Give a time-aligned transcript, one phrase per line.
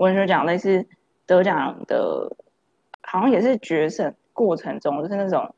[0.00, 0.86] 文学奖类似
[1.26, 2.34] 得奖的，
[3.02, 5.54] 好像也是决审过程中，就是那种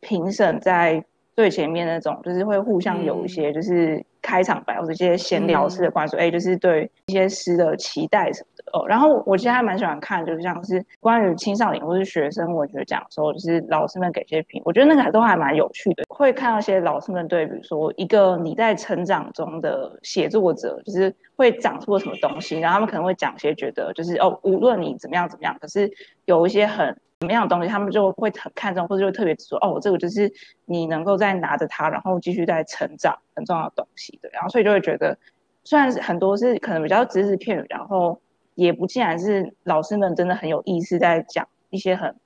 [0.00, 1.02] 评审在
[1.34, 8.86] 最前面那种，就是会互相有一些就是开场白或者一些闲聊式的关注，哎，就是对一些诗的期待什么的哦。
[8.86, 16.04] 然后我其实还蛮喜欢看，就是像是关于青少年或是学生文学奖的时候，就是老师们给些评，我觉得那个还都还蛮有趣的。
[16.08, 25.90] 会看到一些老师们对，比如说一个你在成长中的写作者，就是会长出了什么东西，然后他们可能会讲些觉得就是哦，无论你怎么样怎么样，可是
[26.24, 26.96] 有一些很。
[27.20, 30.32] 什么样的东西，他们就会很看重，或者就特别说，哦，我这个就是
[30.64, 34.30] 你能够再拿着它，然后继续在成长，很重要的东西对。
[34.32, 35.18] 然后所以就会觉得，
[35.62, 38.18] 虽然是很多是可能比较知识片语，然后
[38.54, 42.16] 也不尽然是老师们真的很有意思在讲一些很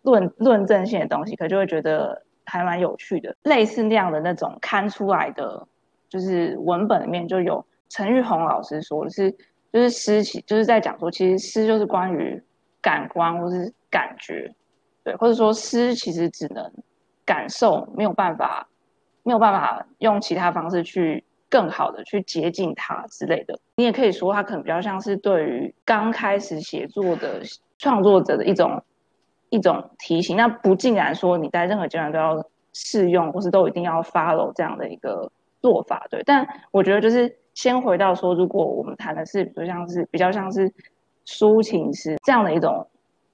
[0.00, 3.36] 论论证性的东西，可就会觉得还蛮有趣的。
[3.42, 5.68] 类似那样的那种看出来的，
[6.08, 9.30] 就是文本里面就有陈玉红老师说的是，
[9.70, 12.42] 就是诗其就是在讲说，其实诗就是关于
[12.82, 13.72] 感官或是。
[13.90, 14.54] 感觉，
[15.02, 16.70] 对，或者说诗其实只能
[17.24, 18.68] 感受，没有办法，
[19.22, 23.58] 没有办法用其他方式去更好的去接近它之类的。
[23.76, 27.40] 你也可以说，它可能比较像是对于刚开始写作的
[27.78, 28.82] 创作者的一种
[29.48, 30.36] 一种提醒。
[30.36, 36.22] 那不竟然说你在任何阶段都要适用，或是都一定要 follow 这样的一个做法，对。
[36.26, 40.70] 但我觉得就是先回到说，如果我们谈的是，比如像是比较像是
[41.28, 42.88] 抒情诗这样的一种。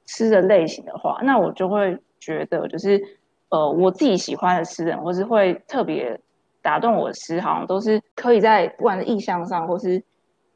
[0.07, 3.03] 诗的类型的话，那我就会觉得，就是
[3.49, 6.21] 呃，我自己喜欢的诗人，或是会特别
[6.61, 10.05] 打动我的诗，好像都是可以在不管是意象上，或是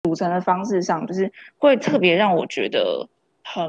[0.02, 3.08] 组成的方式上，就是会特别让我觉得
[3.42, 3.64] 很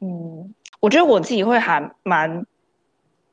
[0.00, 2.44] 嗯，我觉得我自己会还蛮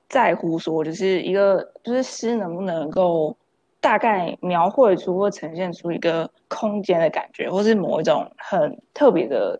[0.08, 3.36] 在乎说，就是一个就是诗能不能够
[3.82, 9.60] 大概描绘出或呈现出一个空间的感觉，或是某一种很特别的。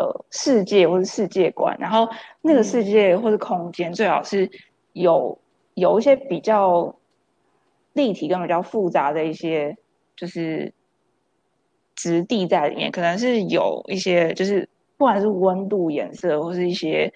[0.00, 2.08] 呃，世界或者世界观，然后
[2.40, 4.50] 那个世界或者空间最好是
[4.94, 5.38] 有
[5.74, 6.96] 有一些比较
[7.92, 9.76] 立体跟比较复杂的一些
[10.16, 10.72] 就是
[11.94, 14.66] 质地在里面，可能是有一些就是
[14.96, 17.12] 不管是温度、颜色，或是一些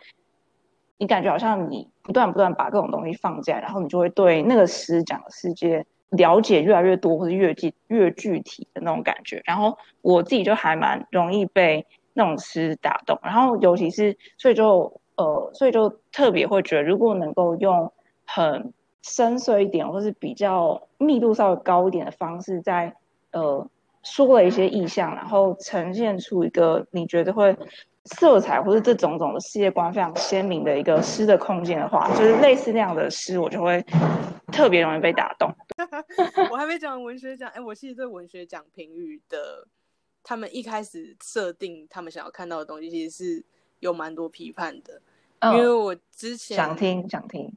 [0.99, 9.41] 你感觉好像你不断不断把各种东西放进来，然后你就会对那个诗讲的世界了解越来越多，或者越具越具体的那种感觉。
[9.47, 11.87] 然后我自己就还蛮容易被。
[12.15, 17.93] 那种诗打动，然后尤其是所以就呃，所以就特别会觉得，如果能够用
[18.25, 22.95] 很深邃一点，或是比较密度稍微高一点的方式，在
[23.33, 23.69] 呃
[24.03, 27.57] 说了一些意象，然后呈现出一个你觉得会
[28.05, 33.85] 色彩或者这种种的世界观非常鲜明的一个诗的空间的话，就是类似那样的诗，我就会
[34.53, 35.49] 特别容易被打动。
[36.51, 39.67] 我还没讲文学奖，哎，我其实对文学奖评语的。
[40.25, 43.45] 他们一开始设定他们想要看到的东西，其实是
[43.81, 45.01] 有蛮多批判的。
[45.53, 47.53] 因为我之前想听想听，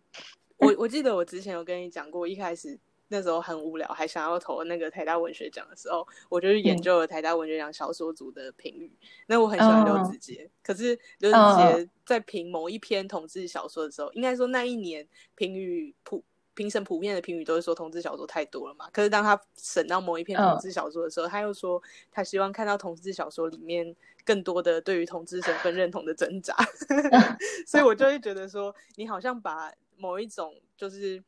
[0.58, 8.92] 我 我记得我之前有跟你讲过，一开始那时候很无聊，还想要投那个台大文学奖的时候，我就去研究了台大文学奖小说组的评语。
[9.28, 16.22] 那我很喜欢刘子杰，可是刘子杰在评某一篇同志小说的时候，应该说那一年评语普。
[16.58, 21.80] 评审普遍的评语都是说同志小说太多了嘛，可是当他审到某一篇同志小说的时候，他又说
[22.12, 23.96] 他希望看到同志小说里面
[24.26, 26.56] 更多的对于同志身份认同的挣扎，
[27.68, 31.24] 所以我就会觉得说，你好像把某一种就是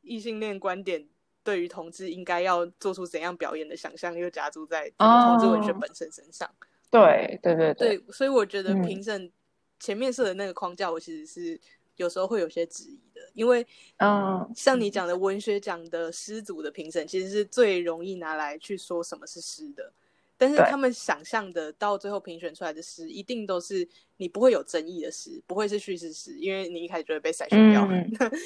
[0.00, 1.06] 异性恋观点
[1.44, 6.50] 对于同志应该要做出怎样表演的想象，又加注在同志文学本身身上。
[6.90, 9.30] 对对对对，所以我觉得评审
[9.78, 11.60] 前面设的那个框架，我其实是。
[12.00, 13.66] 有时候会有些质疑的，因为，
[13.98, 19.92] 嗯，像你讲的文学奖的诗组的评审，其实是最容易拿来去说什么是诗的，
[20.38, 27.86] 但是他们想象的到最后评选出来的诗，一定都是你不会有争议的诗，不会是叙事诗，因为你一开始就会被筛选掉，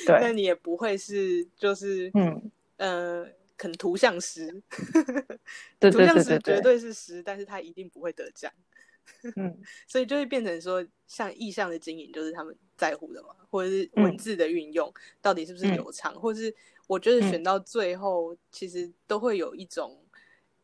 [0.04, 3.24] 对，那你也不会是就是，嗯，呃，
[3.56, 4.60] 可能图像诗，
[5.78, 8.52] 图像诗绝对是诗，但是他一定不会得奖。
[9.36, 16.54] 嗯，所以就会变成说，像意象的经营就是他们在乎的嘛，或者是文字的运用到底是不是流畅，或是
[16.86, 20.00] 我觉得选到最后，其实都会有一种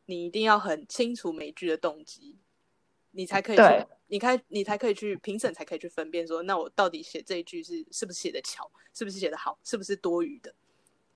[0.06, 2.38] 你一定要很清楚每句的动机，
[3.12, 3.58] 你才可以，
[4.08, 10.54] 你开你才可以去评审，才可以去分辨说，那我到底写这一句是是不是写的巧，是不是写的好，是不是多余的。